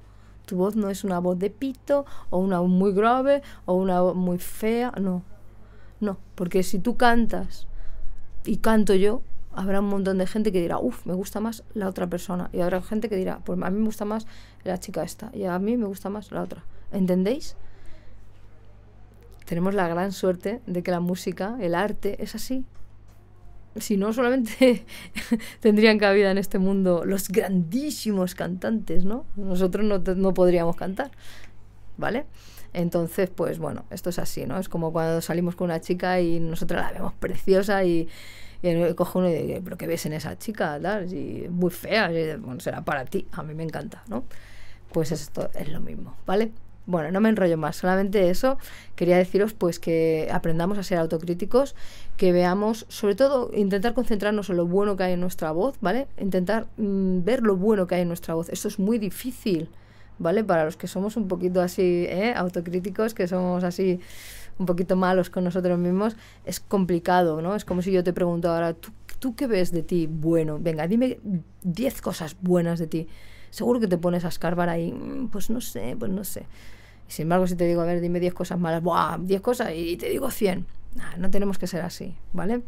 Tu 0.47 0.57
voz 0.57 0.77
no 0.77 0.89
es 0.89 1.05
una 1.05 1.19
voz 1.19 1.39
de 1.39 1.51
pito 1.51 2.07
o 2.31 2.39
una 2.39 2.61
voz 2.61 2.71
muy 2.71 2.93
grave 2.93 3.43
o 3.67 3.75
una 3.75 4.01
voz 4.01 4.15
muy 4.15 4.39
fea, 4.39 4.93
no. 5.01 5.23
No, 6.05 6.19
porque 6.35 6.63
si 6.63 6.79
tú 6.79 6.97
cantas 6.97 7.67
y 8.45 8.59
canto 8.59 8.95
yo, 8.95 9.23
habrá 9.53 9.81
un 9.81 9.89
montón 9.89 10.19
de 10.19 10.27
gente 10.27 10.53
que 10.53 10.61
dirá, 10.61 10.79
uff, 10.79 11.07
me 11.07 11.15
gusta 11.15 11.41
más 11.41 11.65
la 11.75 11.89
otra 11.89 12.07
persona. 12.09 12.51
Y 12.53 12.61
habrá 12.61 12.83
gente 12.83 13.09
que 13.09 13.17
dirá, 13.17 13.41
pues 13.45 13.61
a 13.61 13.71
mí 13.71 13.79
me 13.79 13.87
gusta 13.87 14.05
más 14.05 14.27
la 14.65 14.79
chica 14.79 15.03
esta. 15.03 15.31
Y 15.33 15.45
a 15.45 15.59
mí 15.59 15.77
me 15.77 15.87
gusta 15.87 16.11
más 16.11 16.31
la 16.31 16.43
otra. 16.43 16.65
¿Entendéis? 16.93 17.57
tenemos 19.45 19.75
la 19.75 19.89
gran 19.89 20.13
suerte 20.13 20.61
de 20.67 20.83
que 20.83 20.91
la 20.91 21.01
música, 21.01 21.57
el 21.61 21.75
arte, 21.75 22.23
es 22.23 22.35
así. 22.35 22.65
Si 23.77 23.97
no, 23.97 24.13
solamente 24.13 24.85
tendrían 25.61 25.99
cabida 25.99 26.31
en 26.31 26.39
este 26.39 26.59
mundo 26.59 27.05
los 27.05 27.29
grandísimos 27.29 28.35
cantantes, 28.35 29.05
¿no? 29.05 29.27
Nosotros 29.37 29.85
no, 29.85 29.99
no 30.15 30.35
podríamos 30.35 30.77
cantar, 30.77 31.11
¿vale? 31.97 32.27
Entonces, 32.75 33.31
pues 33.31 33.59
bueno, 33.59 33.85
esto 33.91 34.11
es 34.11 34.19
así, 34.19 34.45
¿no? 34.47 34.59
Es 34.59 34.69
como 34.69 34.93
cuando 34.93 35.21
salimos 35.21 35.55
con 35.55 35.67
una 35.67 35.81
chica 35.81 36.21
y 36.21 36.41
nosotros 36.41 36.83
la 36.83 36.91
vemos 36.91 37.15
preciosa 37.15 37.85
y, 37.85 38.09
y 38.63 38.69
uno 38.75 38.89
y 38.89 39.61
¿pero 39.63 39.77
qué 39.77 39.87
ves 39.87 40.05
en 40.07 40.13
esa 40.13 40.37
chica? 40.37 40.79
Tal? 40.83 41.13
Y 41.13 41.47
muy 41.49 41.71
fea, 41.71 42.11
bueno, 42.39 42.61
será 42.61 42.85
para 42.85 43.05
ti, 43.05 43.27
a 43.33 43.43
mí 43.45 43.55
me 43.55 43.63
encanta, 43.63 44.03
¿no? 44.09 44.25
Pues 44.93 45.13
esto 45.13 45.51
es 45.55 45.69
lo 45.69 45.81
mismo, 45.81 46.17
¿vale? 46.27 46.53
Bueno, 46.87 47.11
no 47.11 47.21
me 47.21 47.31
enrollo 47.31 47.57
más, 47.57 47.77
solamente 47.77 48.29
eso. 48.29 48.59
Quería 48.95 49.17
deciros 49.17 49.55
pues 49.55 49.79
que 49.79 50.29
aprendamos 50.33 50.77
a 50.77 50.83
ser 50.83 50.99
autocríticos, 50.99 51.75
que 52.17 52.33
veamos, 52.33 52.87
sobre 52.89 53.15
todo, 53.15 53.51
intentar 53.55 53.95
concentrarnos 53.95 54.51
en 54.51 54.57
lo 54.57 54.67
bueno 54.67 54.97
que 54.97 55.05
hay 55.05 55.13
en 55.15 55.21
nuestra 55.21 55.53
voz, 55.53 55.77
¿vale? 55.81 56.09
Intentar 56.21 56.67
mm, 56.77 57.25
ver 57.25 57.43
lo 57.43 57.57
bueno 57.57 57.87
que 57.87 57.95
hay 57.95 58.03
en 58.03 58.09
nuestra 58.09 58.35
voz. 58.35 58.49
Esto 58.51 58.69
es 58.69 58.79
muy 58.79 58.99
difícil, 58.99 59.71
¿vale? 60.19 60.45
Para 60.45 60.65
los 60.65 60.77
que 60.77 60.87
somos 60.87 61.17
un 61.17 61.29
poquito 61.29 61.61
así, 61.61 62.07
¿eh? 62.09 62.35
Autocríticos, 62.37 63.15
que 63.15 63.29
somos 63.29 63.65
así 63.65 64.01
un 64.59 64.67
poquito 64.67 64.97
malos 64.97 65.31
con 65.31 65.45
nosotros 65.45 65.79
mismos, 65.79 66.17
es 66.45 66.61
complicado, 66.61 67.43
¿no? 67.43 67.55
Es 67.57 67.65
como 67.65 67.83
si 67.83 67.91
yo 67.93 68.05
te 68.05 68.13
pregunto 68.13 68.51
ahora, 68.51 68.75
¿tú, 68.75 68.93
¿tú 69.19 69.35
qué 69.35 69.47
ves 69.47 69.73
de 69.73 69.83
ti 69.83 70.09
bueno? 70.09 70.59
Venga, 70.61 70.87
dime 70.87 71.19
10 71.63 72.01
cosas 72.03 72.37
buenas 72.41 72.79
de 72.79 72.87
ti 72.87 73.09
seguro 73.55 73.79
que 73.79 73.87
te 73.87 73.99
pones 73.99 74.25
a 74.25 74.29
escarbar 74.29 74.69
ahí, 74.69 74.93
mm, 74.93 75.29
pues 75.29 75.49
no 75.49 75.61
sé, 75.61 75.97
pues 75.99 76.11
no 76.11 76.25
sé. 76.25 76.47
sin 77.07 77.25
embargo, 77.25 77.47
si 77.47 77.55
te 77.55 77.67
digo, 77.67 77.83
a 77.83 77.85
ver, 77.85 78.01
dime 78.01 78.19
10 78.19 78.35
cosas 78.35 78.59
malas, 78.59 78.83
¡buah! 78.83 79.19
10 79.19 79.41
cosas 79.43 79.73
y 79.75 79.97
te 79.97 80.09
digo 80.09 80.31
100. 80.31 80.67
no 81.19 81.31
tenemos 81.31 81.59
que 81.59 81.67
ser 81.67 81.83
así, 81.83 82.15
¿vale? 82.33 82.63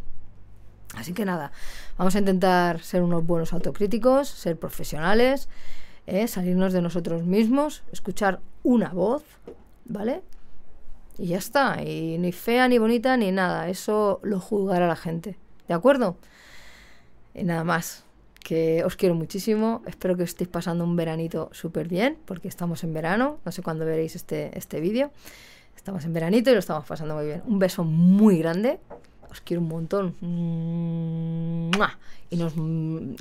Así 0.95 1.13
que 1.13 1.25
nada, 1.25 1.53
vamos 1.99 2.15
a 2.15 2.19
intentar 2.21 2.83
ser 2.83 3.03
unos 3.03 3.27
buenos 3.27 3.53
autocríticos, 3.53 4.29
ser 4.29 4.57
profesionales 4.59 5.49
¿eh? 6.07 6.29
salirnos 6.29 6.73
de 6.73 6.83
nosotros 6.83 7.25
mismos, 7.25 7.83
escuchar 7.93 8.41
una 8.63 8.91
voz, 8.91 9.25
¿vale? 9.85 10.23
Y 11.19 11.29
ya 11.29 11.39
está, 11.39 11.83
y 11.83 12.19
ni 12.19 12.33
fea, 12.33 12.69
ni 12.69 12.79
bonita, 12.79 13.17
ni 13.17 13.33
nada, 13.33 13.69
eso 13.69 14.21
lo 14.23 14.39
juzgará 14.39 14.87
la 14.87 14.97
gente, 14.97 15.37
¿de 15.69 15.75
acuerdo? 15.75 16.17
Y 17.35 17.45
nada 17.45 17.65
más, 17.65 18.05
que 18.47 18.85
os 18.85 18.97
quiero 18.97 19.15
muchísimo, 19.15 19.83
espero 19.87 20.17
que 20.17 20.23
estéis 20.23 20.49
pasando 20.49 20.85
un 20.85 20.95
veranito 20.95 21.49
súper 21.53 21.89
bien, 21.89 22.19
porque 22.27 22.49
estamos 22.49 22.85
en 22.85 22.93
verano, 22.93 23.39
no 23.45 23.53
sé 23.53 23.63
cuándo 23.63 23.85
veréis 23.85 24.15
este, 24.15 24.57
este 24.57 24.81
vídeo, 24.81 25.11
estamos 25.75 26.05
en 26.05 26.13
veranito 26.13 26.51
y 26.51 26.53
lo 26.53 26.59
estamos 26.59 26.85
pasando 26.85 27.15
muy 27.15 27.27
bien. 27.27 27.43
Un 27.47 27.59
beso 27.59 27.85
muy 27.85 28.39
grande, 28.39 28.79
os 29.31 29.41
quiero 29.41 29.63
un 29.63 29.69
montón. 29.69 30.17
Y 32.29 32.37
nos. 32.37 32.55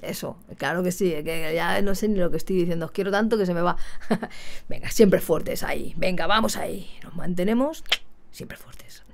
Eso, 0.01 0.37
claro 0.57 0.83
que 0.83 0.91
sí, 0.91 1.11
que 1.23 1.53
ya 1.53 1.81
no 1.81 1.95
sé 1.95 2.07
ni 2.07 2.19
lo 2.19 2.31
que 2.31 2.37
estoy 2.37 2.57
diciendo. 2.57 2.87
Os 2.87 2.91
quiero 2.91 3.11
tanto 3.11 3.37
que 3.37 3.45
se 3.45 3.53
me 3.53 3.61
va. 3.61 3.77
Venga, 4.69 4.89
siempre 4.89 5.21
fuertes 5.21 5.63
ahí. 5.63 5.93
Venga, 5.97 6.27
vamos 6.27 6.57
ahí. 6.57 6.89
Nos 7.03 7.15
mantenemos 7.15 7.83
siempre 8.31 8.57
fuertes. 8.57 9.04